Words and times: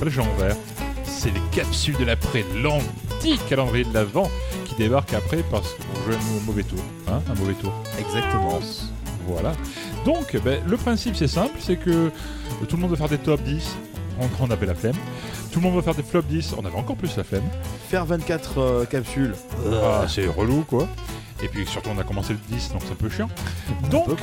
c'est 0.00 0.04
pas 0.04 0.04
le 0.06 0.10
genre 0.10 0.34
vert, 0.36 0.56
c'est 1.04 1.30
les 1.30 1.40
capsules 1.52 1.96
de 1.98 2.04
l'après, 2.04 2.44
l'anti-calendrier 2.62 3.84
de 3.84 3.92
l'avant 3.92 4.30
qui 4.64 4.74
débarque 4.74 5.12
après 5.12 5.42
parce 5.50 5.74
qu'on 5.74 6.10
joue 6.10 6.16
un 6.16 6.46
mauvais 6.46 6.62
tour. 6.62 6.78
Hein, 7.06 7.20
un 7.30 7.34
mauvais 7.34 7.52
tour. 7.54 7.72
Exactement. 7.98 8.60
Voilà. 9.26 9.52
Donc, 10.06 10.34
ben, 10.42 10.62
le 10.66 10.76
principe 10.78 11.16
c'est 11.16 11.28
simple, 11.28 11.52
c'est 11.58 11.76
que 11.76 11.90
euh, 11.90 12.10
tout 12.66 12.76
le 12.76 12.82
monde 12.82 12.90
veut 12.90 12.96
faire 12.96 13.10
des 13.10 13.18
top 13.18 13.42
10, 13.42 13.76
on, 14.20 14.28
on 14.46 14.50
avait 14.50 14.64
la 14.64 14.74
flemme. 14.74 14.96
Tout 15.52 15.60
le 15.60 15.66
monde 15.66 15.74
veut 15.74 15.82
faire 15.82 15.94
des 15.94 16.02
flop 16.02 16.22
10, 16.22 16.54
on 16.56 16.64
avait 16.64 16.76
encore 16.76 16.96
plus 16.96 17.14
la 17.16 17.24
flemme. 17.24 17.44
Faire 17.90 18.06
24 18.06 18.58
euh, 18.58 18.84
capsules. 18.86 19.34
Ah, 19.70 20.06
c'est 20.08 20.26
relou 20.26 20.62
quoi. 20.62 20.88
Et 21.42 21.48
puis 21.48 21.66
surtout 21.66 21.90
on 21.94 21.98
a 21.98 22.04
commencé 22.04 22.32
le 22.32 22.38
10 22.48 22.72
donc 22.72 22.82
c'est 22.86 22.92
un 22.92 22.94
peu 22.94 23.10
chiant. 23.10 23.28
un 23.84 23.88
Donc 23.88 24.06
peu 24.06 24.16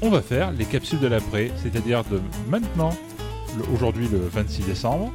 on 0.00 0.10
va 0.10 0.22
faire 0.22 0.52
les 0.52 0.64
capsules 0.64 1.00
de 1.00 1.08
l'après, 1.08 1.50
c'est-à-dire 1.62 2.04
de 2.04 2.20
maintenant, 2.48 2.90
aujourd'hui 3.72 4.08
le 4.08 4.18
26 4.28 4.64
décembre 4.66 5.12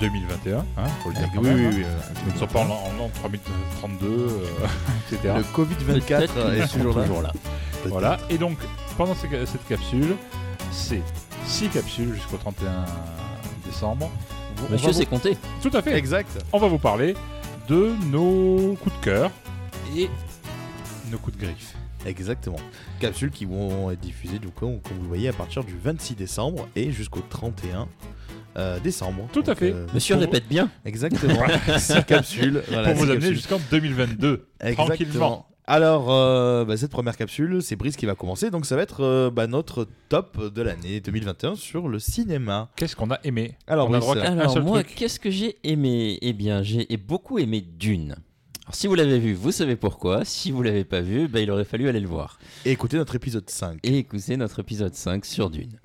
2021, 0.00 0.58
hein, 0.58 0.64
faut 1.02 1.10
le 1.10 1.14
dire 1.14 1.28
quand 1.34 1.40
Oui, 1.40 1.48
même, 1.48 1.56
oui, 1.58 1.64
hein. 1.66 1.70
oui, 1.76 1.82
euh, 1.84 2.20
Nous 2.26 2.32
ne 2.32 2.38
sommes 2.38 2.48
pas 2.48 2.60
en 2.60 2.64
l'an 2.64 2.74
en 2.74 2.98
l'an 3.02 3.10
3032, 3.14 4.06
euh, 4.08 4.66
etc. 5.12 5.34
Le 5.36 5.42
Covid-24 5.64 6.06
Peut-être 6.16 6.36
euh, 6.36 6.54
qu'ils 6.54 6.62
est 6.64 6.68
toujours 6.68 6.98
là. 6.98 7.04
toujours 7.04 7.22
là. 7.22 7.32
Voilà, 7.86 8.18
et 8.30 8.38
donc 8.38 8.58
pendant 8.96 9.14
cette 9.14 9.66
capsule, 9.68 10.16
c'est 10.72 11.02
6 11.46 11.68
capsules 11.68 12.14
jusqu'au 12.14 12.36
31 12.38 12.84
décembre. 13.66 14.10
On 14.68 14.72
Monsieur, 14.72 14.88
vous- 14.88 14.94
c'est 14.94 15.06
compté. 15.06 15.36
Tout 15.62 15.70
à 15.74 15.82
fait. 15.82 15.96
Exact. 15.96 16.42
On 16.52 16.58
va 16.58 16.66
vous 16.68 16.78
parler 16.78 17.14
de 17.68 17.92
nos 18.10 18.74
coups 18.82 18.96
de 19.00 19.04
cœur 19.04 19.30
et 19.96 20.08
nos 21.10 21.18
coups 21.18 21.36
de 21.36 21.42
griffe. 21.44 21.74
Exactement. 22.06 22.56
Capsules 23.00 23.30
qui 23.30 23.44
vont 23.44 23.90
être 23.90 24.00
diffusées, 24.00 24.38
du 24.38 24.48
coup, 24.48 24.80
comme 24.82 24.96
vous 24.96 25.02
le 25.02 25.08
voyez, 25.08 25.28
à 25.28 25.32
partir 25.32 25.64
du 25.64 25.74
26 25.82 26.14
décembre 26.14 26.68
et 26.76 26.90
jusqu'au 26.92 27.20
31 27.28 27.88
euh, 28.56 28.78
décembre. 28.80 29.28
Tout 29.32 29.42
à 29.46 29.54
fait. 29.54 29.74
Monsieur 29.94 30.14
pour- 30.14 30.22
répète 30.24 30.48
bien. 30.48 30.70
Exactement. 30.84 31.42
Six 31.78 32.04
capsules. 32.06 32.62
Voilà, 32.68 32.92
pour 32.94 33.04
vous 33.04 33.10
amener 33.10 33.34
jusqu'en 33.34 33.58
2022. 33.70 34.46
Tranquillement. 34.58 34.84
Exactement. 34.92 35.46
Alors, 35.66 36.12
euh, 36.12 36.66
bah, 36.66 36.76
cette 36.76 36.90
première 36.90 37.16
capsule, 37.16 37.62
c'est 37.62 37.74
Brice 37.74 37.96
qui 37.96 38.04
va 38.04 38.14
commencer. 38.14 38.50
Donc, 38.50 38.66
ça 38.66 38.76
va 38.76 38.82
être 38.82 39.02
euh, 39.02 39.30
bah, 39.30 39.46
notre 39.46 39.88
top 40.10 40.52
de 40.52 40.60
l'année 40.62 41.00
2021 41.00 41.56
sur 41.56 41.88
le 41.88 41.98
cinéma. 41.98 42.68
Qu'est-ce 42.76 42.94
qu'on 42.94 43.10
a 43.10 43.18
aimé? 43.24 43.56
Alors, 43.66 43.88
on 43.88 43.94
a 43.94 43.98
Brice, 43.98 44.10
droit 44.10 44.14
qu'à 44.22 44.30
un 44.30 44.38
Alors 44.38 44.52
seul 44.52 44.62
moi, 44.62 44.82
truc. 44.82 44.94
qu'est-ce 44.94 45.18
que 45.18 45.30
j'ai 45.30 45.56
aimé? 45.64 46.18
Eh 46.20 46.34
bien, 46.34 46.62
j'ai 46.62 46.86
beaucoup 46.98 47.38
aimé 47.38 47.62
Dune. 47.62 48.16
Alors 48.66 48.74
si 48.74 48.86
vous 48.86 48.94
l'avez 48.94 49.18
vu, 49.18 49.34
vous 49.34 49.52
savez 49.52 49.76
pourquoi. 49.76 50.24
Si 50.24 50.50
vous 50.50 50.62
l'avez 50.62 50.84
pas 50.84 51.00
vu, 51.02 51.28
bah, 51.28 51.40
il 51.40 51.50
aurait 51.50 51.64
fallu 51.64 51.88
aller 51.88 52.00
le 52.00 52.08
voir. 52.08 52.38
et 52.64 52.70
écoutez 52.72 52.96
notre 52.96 53.14
épisode 53.14 53.48
5. 53.48 53.78
Et 53.82 53.98
écoutez 53.98 54.36
notre 54.36 54.60
épisode 54.60 54.94
5 54.94 55.24
sur 55.24 55.50
Dune. 55.50 55.78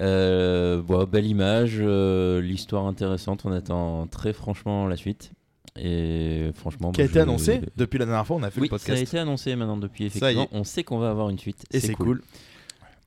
Euh, 0.00 0.80
bon, 0.80 1.04
belle 1.04 1.26
image, 1.26 1.76
euh, 1.78 2.40
l'histoire 2.40 2.86
intéressante, 2.86 3.42
on 3.44 3.52
attend 3.52 4.06
très 4.06 4.32
franchement 4.32 4.86
la 4.86 4.96
suite. 4.96 5.32
Et 5.78 6.50
franchement, 6.54 6.92
Qui 6.92 7.02
a 7.02 7.04
bah, 7.04 7.10
été 7.10 7.14
je- 7.18 7.22
annoncé 7.22 7.60
depuis 7.76 7.98
la 7.98 8.06
dernière 8.06 8.26
fois, 8.26 8.36
on 8.36 8.42
a 8.42 8.50
fait 8.50 8.60
Oui, 8.60 8.68
le 8.72 8.78
ça 8.78 8.82
a 8.84 8.86
podcast. 8.86 9.02
été 9.02 9.18
annoncé 9.18 9.54
maintenant 9.56 9.76
depuis, 9.76 10.04
effectivement. 10.06 10.48
On 10.52 10.64
sait 10.64 10.84
qu'on 10.84 10.98
va 10.98 11.10
avoir 11.10 11.28
une 11.28 11.38
suite. 11.38 11.64
Et 11.70 11.80
c'est 11.80 11.94
cool. 11.94 12.22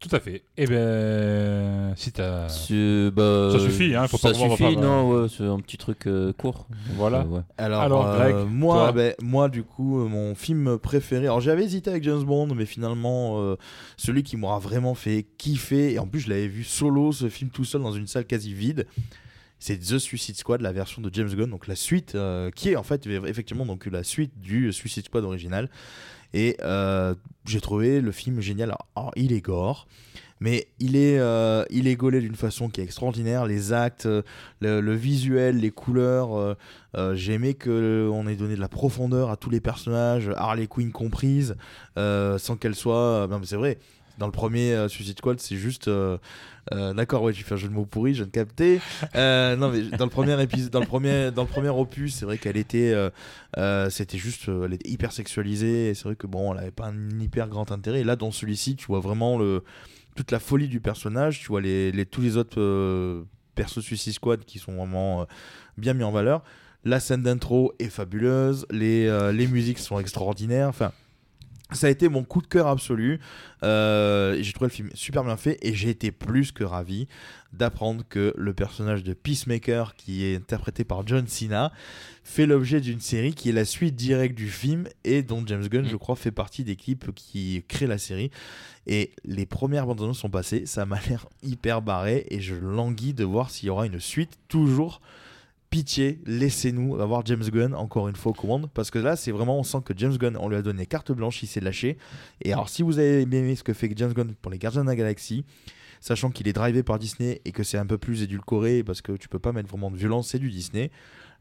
Tout 0.07 0.15
à 0.15 0.19
fait. 0.19 0.43
Eh 0.55 0.67
ben, 0.67 1.93
si 1.95 2.11
t'as. 2.11 2.47
C'est- 2.47 3.09
bah, 3.11 3.49
Ça 3.51 3.59
suffit, 3.59 3.95
hein, 3.95 4.07
faut 4.07 4.17
ça 4.17 4.29
pas 4.29 4.35
suffit, 4.35 4.75
pas- 4.75 4.81
non, 4.81 5.09
ouais, 5.23 5.27
c'est 5.35 5.43
un 5.43 5.59
petit 5.59 5.77
truc 5.77 6.05
euh, 6.05 6.31
court. 6.33 6.67
Voilà. 6.95 7.21
Euh, 7.21 7.23
ouais. 7.25 7.41
Alors, 7.57 7.81
Alors, 7.81 8.07
euh, 8.07 8.15
Greg, 8.17 8.35
moi, 8.51 8.91
ben, 8.91 9.13
moi, 9.21 9.49
du 9.49 9.63
coup, 9.63 10.01
euh, 10.01 10.07
mon 10.07 10.35
film 10.35 10.77
préféré. 10.77 11.25
Alors, 11.25 11.41
j'avais 11.41 11.63
hésité 11.63 11.89
avec 11.89 12.03
James 12.03 12.23
Bond, 12.23 12.49
mais 12.55 12.65
finalement, 12.67 13.39
euh, 13.41 13.55
celui 13.97 14.21
qui 14.21 14.37
m'aura 14.37 14.59
vraiment 14.59 14.93
fait 14.93 15.25
kiffer, 15.39 15.93
et 15.93 15.99
en 15.99 16.05
plus, 16.05 16.19
je 16.19 16.29
l'avais 16.29 16.47
vu 16.47 16.63
solo, 16.63 17.11
ce 17.11 17.27
film 17.27 17.49
tout 17.49 17.63
seul 17.65 17.81
dans 17.81 17.91
une 17.93 18.05
salle 18.07 18.25
quasi 18.25 18.53
vide. 18.53 18.85
C'est 19.59 19.77
The 19.77 19.97
Suicide 19.97 20.35
Squad, 20.35 20.61
la 20.61 20.71
version 20.71 21.01
de 21.01 21.09
James 21.13 21.33
Gunn, 21.33 21.49
donc 21.49 21.67
la 21.67 21.75
suite, 21.75 22.15
euh, 22.15 22.51
qui 22.51 22.69
est 22.69 22.75
en 22.75 22.83
fait 22.83 23.07
effectivement 23.07 23.65
donc 23.65 23.85
la 23.87 24.03
suite 24.03 24.39
du 24.39 24.71
Suicide 24.73 25.05
Squad 25.05 25.23
original. 25.23 25.69
Et 26.35 26.57
euh, 26.63 27.15
j'ai 27.45 27.61
trouvé 27.61 28.01
le 28.01 28.11
film 28.11 28.41
génial. 28.41 28.75
Alors, 28.97 29.11
il 29.15 29.31
est 29.31 29.39
gore, 29.39 29.87
mais 30.41 30.67
il 30.79 30.97
est, 30.97 31.17
euh, 31.17 31.63
il 31.69 31.87
est 31.87 31.95
gaulé 31.95 32.19
d'une 32.19 32.35
façon 32.35 32.67
qui 32.67 32.81
est 32.81 32.83
extraordinaire. 32.83 33.45
Les 33.45 33.71
actes, 33.71 34.05
euh, 34.05 34.21
le, 34.59 34.95
visuel, 34.95 35.59
les 35.59 35.71
couleurs. 35.71 36.57
j'ai 37.13 37.33
aimé 37.33 37.53
qu'on 37.53 38.27
ait 38.27 38.35
donné 38.35 38.55
de 38.55 38.59
la 38.59 38.67
profondeur 38.67 39.29
à 39.29 39.37
tous 39.37 39.49
les 39.49 39.61
personnages, 39.61 40.29
Harley 40.35 40.67
Quinn 40.67 40.91
comprise, 40.91 41.55
sans 41.95 42.57
qu'elle 42.59 42.75
soit. 42.75 43.29
C'est 43.43 43.55
vrai. 43.55 43.77
Dans 44.17 44.25
le 44.27 44.31
premier 44.31 44.73
euh, 44.73 44.87
Suicide 44.87 45.17
Squad, 45.17 45.39
c'est 45.39 45.57
juste. 45.57 45.87
euh, 45.87 46.17
euh, 46.73 46.93
D'accord, 46.93 47.21
ouais, 47.23 47.33
tu 47.33 47.43
fais 47.43 47.53
un 47.53 47.57
jeu 47.57 47.67
de 47.67 47.73
mots 47.73 47.85
pourri, 47.85 48.13
je 48.13 48.19
viens 48.23 48.25
de 48.27 48.31
capter. 48.31 48.79
Non, 49.15 49.69
mais 49.69 49.83
dans 49.97 50.05
le 50.05 50.09
premier 50.09 50.41
épisode, 50.41 50.71
dans 50.71 50.79
le 50.79 50.85
premier, 50.87 51.31
dans 51.31 51.43
le 51.43 51.47
premier 51.49 51.69
opus, 51.69 52.15
c'est 52.15 52.25
vrai 52.25 52.37
qu'elle 52.37 52.57
était, 52.57 52.93
c'était 53.89 54.17
juste, 54.17 54.47
elle 54.47 54.73
était 54.73 54.89
hyper 54.89 55.11
sexualisée. 55.11 55.93
C'est 55.93 56.03
vrai 56.05 56.15
que 56.15 56.27
bon, 56.27 56.53
elle 56.53 56.59
avait 56.59 56.71
pas 56.71 56.87
un 56.87 57.19
hyper 57.19 57.47
grand 57.49 57.71
intérêt. 57.71 58.01
Et 58.01 58.03
là, 58.03 58.15
dans 58.15 58.31
celui-ci, 58.31 58.75
tu 58.75 58.87
vois 58.87 58.99
vraiment 58.99 59.37
le, 59.37 59.63
toute 60.15 60.31
la 60.31 60.39
folie 60.39 60.67
du 60.67 60.79
personnage. 60.79 61.39
Tu 61.39 61.47
vois 61.47 61.61
les, 61.61 61.91
les 61.91 62.05
tous 62.05 62.21
les 62.21 62.37
autres 62.37 63.25
persos 63.55 63.81
Suicide 63.81 64.13
Squad 64.13 64.43
qui 64.45 64.59
sont 64.59 64.73
vraiment 64.73 65.25
bien 65.77 65.93
mis 65.93 66.03
en 66.03 66.11
valeur. 66.11 66.43
La 66.87 66.99
scène 66.99 67.23
d'intro 67.23 67.73
est 67.79 67.89
fabuleuse, 67.89 68.67
les, 68.69 69.07
euh, 69.07 69.31
les 69.31 69.47
musiques 69.47 69.79
sont 69.79 69.99
extraordinaires. 69.99 70.67
Enfin, 70.69 70.91
ça 71.71 71.87
a 71.87 71.89
été 71.89 72.09
mon 72.09 72.23
coup 72.23 72.41
de 72.41 72.47
cœur 72.47 72.67
absolu. 72.67 73.19
Euh, 73.63 74.37
j'ai 74.39 74.53
trouvé 74.53 74.69
le 74.69 74.73
film 74.73 74.89
super 74.93 75.23
bien 75.23 75.35
fait 75.35 75.57
et 75.63 75.73
j'ai 75.73 75.89
été 75.89 76.11
plus 76.11 76.51
que 76.51 76.63
ravi 76.63 77.07
d'apprendre 77.53 78.03
que 78.07 78.33
le 78.37 78.53
personnage 78.53 79.03
de 79.03 79.13
Peacemaker, 79.13 79.95
qui 79.95 80.25
est 80.25 80.35
interprété 80.35 80.83
par 80.83 81.07
John 81.07 81.25
Cena, 81.27 81.71
fait 82.23 82.45
l'objet 82.45 82.81
d'une 82.81 82.99
série 82.99 83.33
qui 83.33 83.49
est 83.49 83.53
la 83.53 83.65
suite 83.65 83.95
directe 83.95 84.35
du 84.35 84.49
film 84.49 84.87
et 85.05 85.23
dont 85.23 85.43
James 85.47 85.67
Gunn, 85.67 85.87
je 85.87 85.95
crois, 85.95 86.15
fait 86.15 86.31
partie 86.31 86.63
d'équipe 86.63 87.11
qui 87.15 87.63
crée 87.67 87.87
la 87.87 87.97
série. 87.97 88.29
Et 88.85 89.13
les 89.23 89.47
premières 89.47 89.87
bandes 89.87 90.01
annonces 90.01 90.19
sont 90.19 90.29
passées, 90.29 90.65
ça 90.67 90.85
m'a 90.85 90.99
l'air 91.09 91.27
hyper 91.41 91.81
barré 91.81 92.27
et 92.29 92.41
je 92.41 92.53
languis 92.53 93.13
de 93.13 93.23
voir 93.23 93.49
s'il 93.49 93.67
y 93.67 93.69
aura 93.69 93.87
une 93.87 93.99
suite 93.99 94.37
toujours 94.49 95.01
pitié, 95.69 96.19
laissez-nous 96.25 97.01
avoir 97.01 97.25
James 97.25 97.43
Gunn 97.43 97.73
encore 97.73 98.07
une 98.07 98.15
fois 98.15 98.31
aux 98.31 98.35
commandes 98.35 98.69
parce 98.73 98.91
que 98.91 98.99
là 98.99 99.15
c'est 99.15 99.31
vraiment 99.31 99.59
on 99.59 99.63
sent 99.63 99.79
que 99.83 99.93
James 99.97 100.15
Gunn 100.17 100.37
on 100.37 100.49
lui 100.49 100.55
a 100.55 100.61
donné 100.61 100.85
carte 100.85 101.11
blanche, 101.11 101.43
il 101.43 101.47
s'est 101.47 101.59
lâché. 101.59 101.97
Et 102.41 102.53
alors 102.53 102.69
si 102.69 102.83
vous 102.83 102.99
avez 102.99 103.21
aimé 103.21 103.55
ce 103.55 103.63
que 103.63 103.73
fait 103.73 103.91
James 103.95 104.13
Gunn 104.13 104.33
pour 104.41 104.51
les 104.51 104.57
Gardiens 104.57 104.83
de 104.83 104.89
la 104.89 104.95
Galaxie 104.95 105.45
sachant 105.99 106.29
qu'il 106.29 106.47
est 106.47 106.53
drivé 106.53 106.83
par 106.83 106.99
Disney 106.99 107.41
et 107.45 107.51
que 107.51 107.63
c'est 107.63 107.77
un 107.77 107.85
peu 107.85 107.97
plus 107.97 108.21
édulcoré 108.21 108.83
parce 108.83 109.01
que 109.01 109.13
tu 109.13 109.27
peux 109.27 109.39
pas 109.39 109.51
mettre 109.51 109.69
vraiment 109.69 109.89
de 109.89 109.97
violence, 109.97 110.29
c'est 110.29 110.39
du 110.39 110.49
Disney. 110.49 110.91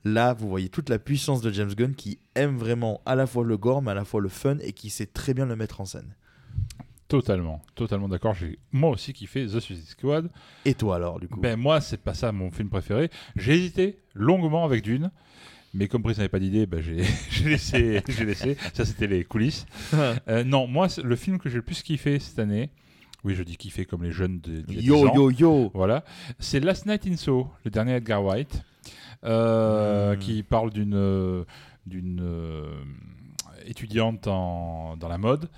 Là 0.05 0.35
vous 0.35 0.49
voyez 0.49 0.69
toute 0.69 0.89
la 0.89 0.99
puissance 0.99 1.41
de 1.41 1.51
James 1.51 1.75
Gunn 1.75 1.95
qui 1.95 2.19
aime 2.35 2.57
vraiment 2.57 3.01
à 3.07 3.15
la 3.15 3.27
fois 3.27 3.45
le 3.45 3.57
gore 3.57 3.83
mais 3.83 3.93
à 3.93 3.95
la 3.95 4.05
fois 4.05 4.21
le 4.21 4.29
fun 4.29 4.59
et 4.61 4.73
qui 4.73 4.91
sait 4.91 5.07
très 5.07 5.35
bien 5.35 5.47
le 5.47 5.57
mettre 5.57 5.81
en 5.81 5.85
scène 5.85 6.15
Totalement, 7.15 7.63
totalement 7.77 8.09
d'accord. 8.09 8.35
J'ai 8.35 8.59
moi 8.73 8.91
aussi 8.91 9.13
kiffé 9.13 9.47
The 9.47 9.61
Suicide 9.61 9.87
Squad. 9.87 10.31
et 10.65 10.75
toi 10.75 10.97
alors 10.97 11.21
du 11.21 11.29
coup 11.29 11.39
Ben 11.41 11.57
moi, 11.57 11.81
c'est 11.81 12.01
pas 12.03 12.13
ça 12.15 12.33
mon 12.33 12.51
film 12.51 12.69
préféré. 12.69 13.09
J'ai 13.37 13.55
hésité 13.55 13.99
longuement 14.15 14.65
avec 14.65 14.83
Dune. 14.83 15.11
Mais 15.75 15.87
comme 15.89 16.03
Brice 16.03 16.19
n'avait 16.19 16.29
pas 16.29 16.39
d'idée, 16.41 16.67
ben 16.67 16.81
j'ai 16.83 17.05
j'ai 17.31 17.49
laissé, 17.51 18.03
j'ai 18.09 18.25
laissé. 18.25 18.57
Ça, 18.73 18.85
c'était 18.85 19.07
les 19.07 19.25
coulisses. 19.25 19.65
Euh, 20.29 20.43
non, 20.43 20.67
moi, 20.67 20.89
le 21.03 21.17
film 21.17 21.39
que 21.39 21.49
j'ai 21.49 21.57
le 21.57 21.63
plus 21.63 21.83
kiffé 21.83 22.19
cette 22.19 22.39
année, 22.41 22.71
oui, 23.23 23.35
je 23.37 23.43
dis 23.45 23.57
kiffé 23.57 23.85
comme 23.85 24.03
les 24.03 24.11
jeunes 24.13 24.41
de, 24.41 24.61
10 24.63 24.85
yo 24.85 25.07
ans. 25.09 25.15
yo 25.15 25.31
yo 25.31 25.71
Voilà, 25.75 26.05
c'est 26.41 26.59
Last 26.61 26.87
Night 26.87 27.07
in 27.07 27.17
Soho, 27.17 27.49
le 27.65 27.71
dernier 27.71 27.93
Edgar 27.95 28.25
White, 28.25 28.63
euh, 29.25 30.15
Hmm. 30.15 30.19
qui 30.19 30.43
parle 30.43 30.71
d'une 30.71 30.95
euh, 30.95 31.45
d'une 31.87 32.21
euh, 32.23 32.67
étudiante 33.67 34.27
en, 34.27 34.97
dans 34.97 35.09
la 35.09 35.19
mode 35.19 35.49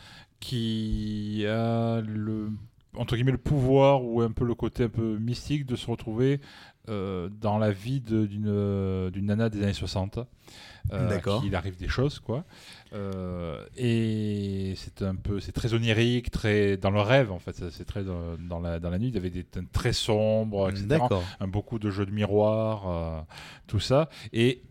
qui 0.47 1.45
a 1.49 2.01
le 2.03 2.53
entre 2.97 3.17
guillemets 3.17 3.33
le 3.33 3.39
pouvoir 3.39 4.05
ou 4.05 4.21
un 4.21 4.31
peu 4.31 4.45
le 4.45 4.55
côté 4.55 4.85
un 4.85 4.89
peu 4.89 5.19
mystique 5.19 5.67
de 5.67 5.75
se 5.75 5.91
retrouver 5.91 6.41
euh, 6.89 7.29
dans 7.41 7.59
la 7.59 7.73
vie 7.73 8.01
d'une 8.01 8.45
euh, 8.47 9.11
d'une 9.11 9.27
nana 9.27 9.49
des 9.49 9.65
années 9.65 9.73
60 9.73 10.21
euh, 10.93 11.09
D'accord. 11.09 11.43
qu'il 11.43 11.57
arrive 11.57 11.77
des 11.77 11.89
choses 11.89 12.21
quoi. 12.21 12.45
Euh, 12.93 13.61
et 13.77 14.75
c'est 14.77 15.03
un 15.03 15.17
peu 15.17 15.41
c'est 15.41 15.51
très 15.51 15.75
onirique 15.75 16.31
très 16.31 16.77
dans 16.77 16.93
le 16.93 17.01
rêve 17.01 17.33
en 17.33 17.41
fait. 17.41 17.69
C'est 17.71 17.85
très 17.85 18.05
dans, 18.05 18.37
dans 18.39 18.61
la 18.61 18.79
dans 18.79 18.91
la 18.91 19.01
nuit. 19.01 19.09
Il 19.09 19.15
y 19.17 19.19
avait 19.19 19.31
des 19.31 19.43
teintes 19.43 19.73
très 19.73 19.93
sombres 19.93 20.71
etc 20.71 21.01
un 21.41 21.49
beaucoup 21.49 21.81
de 21.81 21.91
jeux 21.91 22.07
de 22.07 22.13
miroir, 22.13 23.27
tout 23.67 23.81
ça. 23.81 24.09
Et 24.33 24.63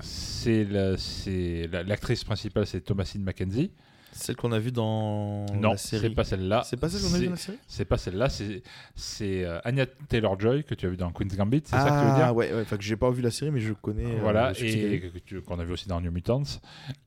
c'est 0.00 0.64
la- 0.64 0.96
c'est 0.96 1.68
la- 1.72 1.82
l'actrice 1.82 2.24
principale, 2.24 2.66
c'est 2.66 2.80
Thomasine 2.80 3.22
Mackenzie. 3.22 3.70
celle 4.16 4.36
qu'on 4.36 4.52
a 4.52 4.60
vue 4.60 4.70
dans 4.70 5.44
non, 5.54 5.72
la 5.72 5.76
série 5.76 6.08
c'est 6.08 6.14
pas 6.14 6.22
celle-là. 6.22 6.62
c'est 6.64 6.76
pas 6.76 6.88
celle 6.88 7.00
qu'on 7.02 7.14
a 7.14 7.18
vue 7.18 7.24
dans 7.26 7.30
la 7.32 7.36
série? 7.36 7.58
C'est 7.66 7.84
pas 7.84 7.98
celle-là. 7.98 8.28
C'est 8.28 8.62
c'est 8.94 9.44
euh, 9.44 9.58
Anya 9.64 9.86
Taylor 10.08 10.38
Joy 10.38 10.62
que 10.62 10.74
tu 10.76 10.86
as 10.86 10.88
vu 10.90 10.96
dans 10.96 11.10
Queen's 11.10 11.36
Gambit. 11.36 11.62
C'est 11.64 11.76
ça 11.80 11.90
que 11.90 11.98
tu 11.98 12.04
veux 12.04 12.10
Ah 12.12 12.26
dire? 12.26 12.36
ouais, 12.36 12.52
ouais, 12.52 12.62
enfin 12.62 12.76
que 12.76 12.82
j'ai 12.84 12.96
pas 12.96 13.10
vu 13.10 13.22
la 13.22 13.32
série, 13.32 13.50
mais 13.50 13.58
je 13.60 13.72
connais. 13.72 14.04
euh, 14.04 14.20
Voilà, 14.20 14.52
et 14.60 15.02
qu'on 15.46 15.58
a 15.58 15.64
vu 15.64 15.72
aussi 15.72 15.88
dans 15.88 16.00
New 16.00 16.12
Mutants. 16.12 16.42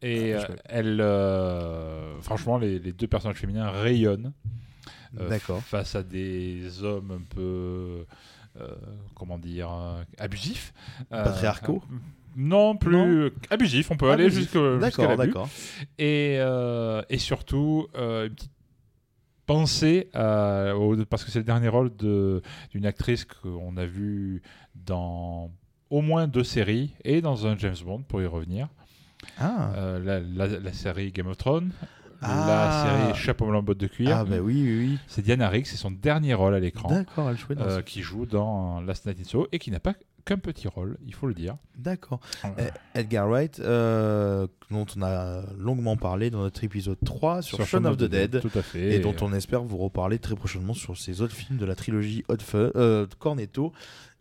Et 0.01 0.33
Ah, 0.33 0.47
euh, 0.49 0.55
elle, 0.65 0.99
euh, 1.01 2.19
franchement, 2.21 2.57
les, 2.57 2.77
les 2.79 2.91
deux 2.91 3.07
personnages 3.07 3.37
féminins 3.37 3.69
rayonnent 3.69 4.33
euh, 5.19 5.29
D'accord. 5.29 5.63
face 5.63 5.95
à 5.95 6.03
des 6.03 6.83
hommes 6.83 7.11
un 7.11 7.21
peu 7.35 8.05
comment 9.15 9.37
dire, 9.37 9.69
euh, 9.71 10.03
abusifs. 10.19 10.73
Euh, 11.11 11.23
Patriarcaux? 11.23 11.81
Euh, 11.91 11.95
Non, 12.35 12.75
plus 12.75 12.91
Non? 12.91 13.29
abusifs. 13.49 13.89
On 13.89 13.97
peut 13.97 14.11
aller 14.11 14.25
Abusif. 14.25 14.43
jusqu'au 14.43 14.79
jusqu'à 14.79 15.01
D'accord, 15.07 15.17
d'accord. 15.17 15.49
Et, 15.97 16.37
euh, 16.39 17.01
et 17.09 17.17
surtout, 17.17 17.87
euh, 17.95 18.27
une 18.27 18.35
petite 18.35 18.51
pensée, 19.45 20.09
à- 20.13 20.75
au- 20.75 20.95
parce 21.05 21.23
que 21.23 21.31
c'est 21.31 21.39
le 21.39 21.45
dernier 21.45 21.67
rôle 21.69 21.95
de- 21.95 22.41
d'une 22.71 22.85
actrice 22.85 23.25
qu'on 23.25 23.75
a 23.77 23.85
vue 23.85 24.41
dans 24.75 25.51
au 25.89 26.01
moins 26.01 26.27
deux 26.27 26.43
séries 26.43 26.93
et 27.05 27.21
dans 27.21 27.47
un 27.47 27.57
James 27.57 27.75
Bond, 27.85 28.03
pour 28.03 28.21
y 28.21 28.25
revenir. 28.25 28.67
Ah, 29.39 29.71
Euh, 29.75 29.99
la, 30.03 30.19
la- 30.47 30.59
la 30.59 30.73
série 30.73 31.11
Game 31.11 31.27
of 31.27 31.37
Thrones, 31.37 31.71
Ah. 32.21 32.87
la 32.95 33.09
série 33.11 33.23
Chapeau 33.23 33.45
melon 33.45 33.63
botte 33.63 33.77
de 33.77 33.87
cuir. 33.87 34.15
ah 34.15 34.25
bah 34.25 34.37
oui, 34.39 34.63
oui, 34.63 34.97
C'est 35.07 35.21
Diana 35.21 35.49
Rigg, 35.49 35.65
c'est 35.65 35.77
son 35.77 35.91
dernier 35.91 36.33
rôle 36.33 36.53
à 36.53 36.57
oui. 36.57 36.63
l'écran, 36.63 36.89
D'accord, 36.89 37.29
elle 37.29 37.37
jouait 37.37 37.55
dans 37.55 37.65
euh, 37.65 37.81
qui 37.81 38.01
joue 38.01 38.25
dans 38.25 38.81
Last 38.81 39.05
Night 39.05 39.19
in 39.19 39.23
Soho 39.23 39.47
et 39.51 39.59
qui 39.59 39.71
n'a 39.71 39.79
pas 39.79 39.93
qu'un 40.27 40.37
petit 40.37 40.67
rôle, 40.67 40.97
il 41.05 41.13
faut 41.13 41.25
le 41.25 41.33
dire. 41.33 41.55
D'accord. 41.77 42.19
Euh, 42.43 42.69
Edgar 42.95 43.29
Wright, 43.29 43.61
euh, 43.61 44.45
dont 44.69 44.85
on 44.97 45.01
a 45.01 45.43
longuement 45.57 45.95
parlé 45.95 46.29
dans 46.29 46.39
notre 46.39 46.61
épisode 46.65 46.97
3 47.03 47.41
sur, 47.41 47.65
Shaun 47.65 47.85
of 47.85 47.95
the 47.95 48.03
Dead. 48.03 48.41
Tout 48.41 48.59
à 48.59 48.61
fait. 48.61 48.95
Et 48.95 48.99
dont 48.99 49.15
on 49.21 49.31
espère 49.31 49.63
vous 49.63 49.77
reparler 49.77 50.19
très 50.19 50.35
prochainement 50.35 50.73
sur 50.73 50.97
ces 50.97 51.21
autres 51.21 51.33
films 51.33 51.57
de 51.57 51.65
la 51.65 51.75
trilogie 51.75 52.25
Hot 52.27 52.35
euh, 52.55 53.07
Cornetto 53.19 53.71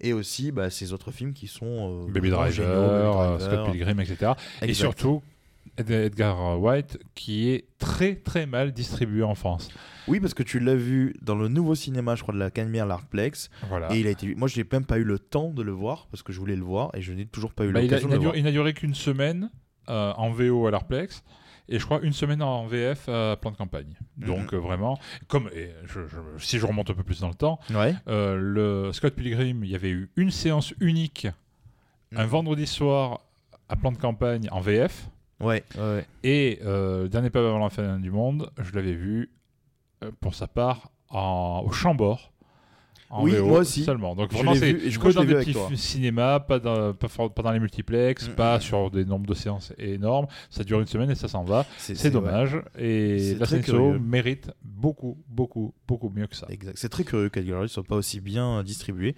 et 0.00 0.12
aussi 0.12 0.52
bah, 0.52 0.70
ces 0.70 0.92
autres 0.92 1.10
films 1.10 1.32
qui 1.32 1.48
sont 1.48 2.06
euh, 2.06 2.12
Baby 2.12 2.30
Driver, 2.30 2.52
géniaux, 2.52 2.68
Baby 2.68 3.02
Driver. 3.02 3.40
Scott 3.40 3.72
Pilgrim, 3.72 4.00
etc. 4.00 4.32
Et 4.62 4.74
surtout, 4.74 5.22
Edgar 5.78 6.60
White, 6.60 6.98
qui 7.14 7.50
est 7.50 7.66
très 7.78 8.14
très 8.16 8.46
mal 8.46 8.72
distribué 8.72 9.22
en 9.22 9.34
France. 9.34 9.68
Oui, 10.08 10.20
parce 10.20 10.34
que 10.34 10.42
tu 10.42 10.58
l'as 10.60 10.74
vu 10.76 11.14
dans 11.22 11.34
le 11.34 11.48
nouveau 11.48 11.74
cinéma, 11.74 12.14
je 12.14 12.22
crois, 12.22 12.32
de 12.34 12.38
la 12.38 12.50
Canebière 12.50 12.86
L'Artplex. 12.86 13.50
Voilà. 13.68 13.92
Et 13.94 14.00
il 14.00 14.06
a 14.06 14.10
été. 14.10 14.34
Moi, 14.34 14.48
j'ai 14.48 14.64
même 14.70 14.84
pas 14.84 14.98
eu 14.98 15.04
le 15.04 15.18
temps 15.18 15.50
de 15.50 15.62
le 15.62 15.72
voir 15.72 16.06
parce 16.10 16.22
que 16.22 16.32
je 16.32 16.38
voulais 16.38 16.56
le 16.56 16.62
voir 16.64 16.90
et 16.94 17.02
je 17.02 17.12
n'ai 17.12 17.26
toujours 17.26 17.52
pas 17.52 17.64
eu 17.64 17.72
Bah, 17.72 17.82
l'occasion 17.82 18.08
de 18.08 18.14
le 18.14 18.20
voir. 18.20 18.36
il 18.36 18.44
n'a 18.44 18.52
duré 18.52 18.72
qu'une 18.74 18.94
semaine 18.94 19.50
euh, 19.88 20.12
en 20.16 20.30
VO 20.30 20.66
à 20.66 20.70
l'Arplex. 20.70 21.22
Et 21.68 21.80
je 21.80 21.84
crois 21.84 22.00
une 22.02 22.12
semaine 22.12 22.42
en 22.42 22.64
VF 22.68 23.08
à 23.08 23.36
plan 23.36 23.50
de 23.50 23.56
campagne. 23.56 23.96
Mhm. 24.18 24.26
Donc 24.28 24.54
euh, 24.54 24.56
vraiment, 24.58 25.00
comme 25.26 25.50
et 25.52 25.70
je- 25.84 26.06
je- 26.06 26.44
si 26.44 26.60
je 26.60 26.66
remonte 26.66 26.90
un 26.90 26.94
peu 26.94 27.02
plus 27.02 27.18
dans 27.20 27.28
le 27.28 27.34
temps, 27.34 27.58
Ouais. 27.74 27.92
euh, 28.06 28.36
le 28.36 28.92
Scott 28.92 29.14
Pilgrim, 29.16 29.64
il 29.64 29.70
y 29.70 29.74
avait 29.74 29.90
eu 29.90 30.08
une 30.14 30.30
séance 30.30 30.72
unique 30.80 31.26
un 32.14 32.22
Mhm. 32.22 32.28
vendredi 32.28 32.68
soir 32.68 33.20
à 33.68 33.74
plan 33.74 33.90
de 33.90 33.98
campagne 33.98 34.48
en 34.52 34.60
VF. 34.60 35.08
Ouais. 35.40 35.64
Et 36.22 36.60
euh, 36.64 37.08
dernier 37.08 37.30
pub 37.30 37.44
avant 37.44 37.58
la 37.58 37.70
fin 37.70 37.98
du 37.98 38.10
monde, 38.10 38.50
je 38.58 38.72
l'avais 38.72 38.94
vu 38.94 39.30
euh, 40.02 40.10
pour 40.20 40.34
sa 40.34 40.46
part 40.46 40.90
en, 41.10 41.62
au 41.64 41.70
Chambord. 41.70 42.32
En 43.08 43.22
Oui, 43.22 43.32
VO 43.36 43.46
moi 43.46 43.60
aussi. 43.60 43.84
Seulement. 43.84 44.14
Donc 44.16 44.30
Je 44.32 44.36
vraiment, 44.36 44.54
c'est 44.54 44.74
que 44.74 44.98
que 44.98 45.12
dans 45.12 45.24
des 45.24 45.34
petits 45.36 45.76
cinémas, 45.76 46.40
pas 46.40 46.58
dans, 46.58 46.92
pas, 46.92 47.08
for- 47.08 47.32
pas 47.32 47.42
dans 47.42 47.52
les 47.52 47.60
multiplex, 47.60 48.28
Mm, 48.28 48.32
pas 48.32 48.58
mm. 48.58 48.60
sur 48.60 48.90
des 48.90 49.04
nombres 49.04 49.26
de 49.26 49.34
séances 49.34 49.72
énormes. 49.78 50.26
Ça 50.50 50.64
dure 50.64 50.80
une 50.80 50.86
semaine 50.86 51.10
et 51.10 51.14
ça 51.14 51.28
s'en 51.28 51.44
va. 51.44 51.64
C'est 51.78 52.02
ouais. 52.04 52.10
dommage. 52.10 52.56
Et 52.78 53.34
la 53.38 53.46
Senso 53.46 53.98
mérite 53.98 54.50
beaucoup, 54.64 55.16
beaucoup, 55.28 55.72
beaucoup 55.86 56.10
mieux 56.14 56.26
que 56.26 56.34
ça. 56.36 56.46
Exact. 56.50 56.76
C'est 56.76 56.88
très 56.88 57.04
curieux 57.04 57.28
qu'Edgar 57.28 57.58
Wright 57.58 57.70
soit 57.70 57.84
pas 57.84 57.96
aussi 57.96 58.20
bien 58.20 58.58
euh, 58.58 58.62
distribué. 58.62 59.14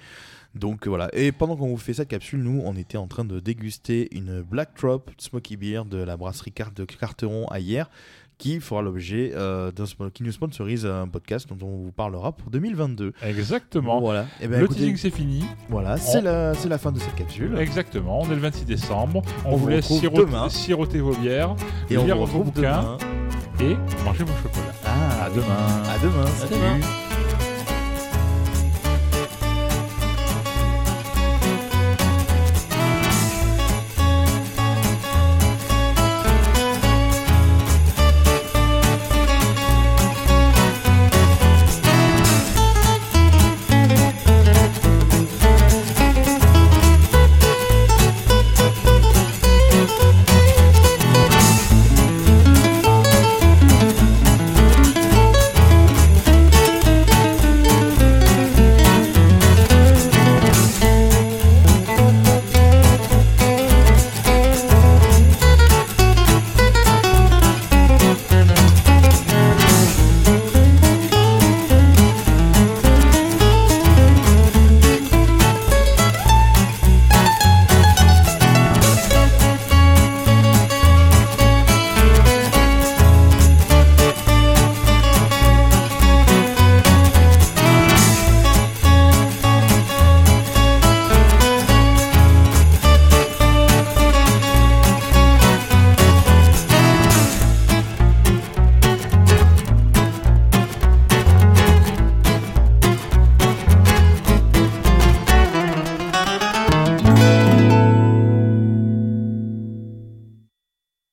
Donc 0.55 0.87
voilà. 0.87 1.09
Et 1.13 1.33
pendant 1.33 1.57
qu'on 1.57 1.69
vous 1.69 1.77
fait 1.77 1.95
cette 1.95 2.09
capsule, 2.09 2.43
nous, 2.43 2.61
on 2.65 2.77
était 2.77 2.99
en 2.99 3.07
train 3.07 3.25
de 3.25 3.41
déguster 3.41 4.09
une 4.17 4.43
Black 4.43 4.75
Trop 4.75 5.03
Smoky 5.19 5.57
Beer 5.57 5.83
de 5.89 5.99
la 5.99 6.17
brasserie 6.17 6.53
Carte 6.53 6.77
de 6.77 6.85
Carteron 6.85 7.47
à 7.49 7.61
hier, 7.61 7.89
qui 8.39 8.61
fera 8.61 8.83
l'objet 8.83 9.33
euh, 9.35 9.71
d'un 9.73 9.85
qui 10.11 10.23
nous 10.23 10.31
sponsorise 10.33 10.87
un 10.87 11.09
podcast 11.09 11.49
dont 11.53 11.67
on 11.67 11.77
vous 11.85 11.93
parlera 11.93 12.33
pour 12.33 12.51
2022. 12.51 13.13
Exactement. 13.27 14.01
Voilà. 14.01 14.27
Et 14.41 14.47
ben 14.49 14.59
le 14.61 14.65
écoutez, 14.65 14.81
teasing, 14.81 14.97
c'est 14.97 15.11
fini. 15.11 15.45
voilà, 15.69 15.97
c'est 15.97 16.21
la, 16.21 16.55
c'est 16.55 16.69
la 16.69 16.79
fin 16.79 16.93
de 16.93 17.01
cette 17.01 17.17
capsule. 17.17 17.57
Exactement. 17.59 18.21
On 18.21 18.27
est 18.31 18.35
le 18.37 18.41
26 18.41 18.65
décembre. 18.65 19.23
On, 19.45 19.49
On 19.53 19.57
vous 19.57 19.65
vous 19.65 19.69
laisse 19.69 19.87
siroter, 19.87 20.25
demain. 20.25 20.49
siroter 20.49 21.01
vos 21.01 21.15
bières 21.17 21.57
Et 21.91 21.99
on 21.99 22.05
lire 22.05 22.15
vous 22.17 22.21
vos 22.21 22.27
retrouve 22.39 22.53
bouquins 22.53 22.97
demain. 23.61 23.73
et 23.73 24.05
manger 24.05 24.25
vos 24.25 24.33
chocolats. 24.43 24.73
Ah, 24.87 25.25
À 25.25 25.31
demain. 25.31 25.45
À 25.45 25.99
demain. 25.99 26.25
À 26.25 26.27
Salut. 26.29 26.55
demain. 26.55 27.08